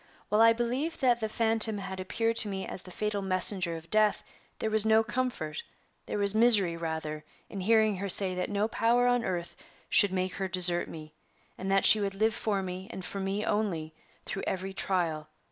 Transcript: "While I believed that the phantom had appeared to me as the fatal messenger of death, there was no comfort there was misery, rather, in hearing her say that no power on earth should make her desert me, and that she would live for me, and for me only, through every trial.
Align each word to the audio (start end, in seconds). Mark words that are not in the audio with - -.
"While 0.29 0.41
I 0.41 0.51
believed 0.51 0.99
that 1.01 1.19
the 1.19 1.29
phantom 1.29 1.77
had 1.77 1.99
appeared 1.99 2.35
to 2.37 2.47
me 2.47 2.65
as 2.65 2.81
the 2.81 2.89
fatal 2.89 3.21
messenger 3.21 3.75
of 3.77 3.91
death, 3.91 4.23
there 4.57 4.71
was 4.71 4.83
no 4.83 5.03
comfort 5.03 5.61
there 6.07 6.17
was 6.17 6.33
misery, 6.33 6.75
rather, 6.75 7.23
in 7.49 7.59
hearing 7.61 7.97
her 7.97 8.09
say 8.09 8.33
that 8.33 8.49
no 8.49 8.67
power 8.67 9.05
on 9.05 9.23
earth 9.23 9.55
should 9.89 10.11
make 10.11 10.33
her 10.33 10.47
desert 10.47 10.89
me, 10.89 11.13
and 11.55 11.69
that 11.71 11.85
she 11.85 11.99
would 11.99 12.15
live 12.15 12.33
for 12.33 12.63
me, 12.63 12.87
and 12.89 13.05
for 13.05 13.19
me 13.19 13.45
only, 13.45 13.93
through 14.25 14.41
every 14.47 14.73
trial. 14.73 15.27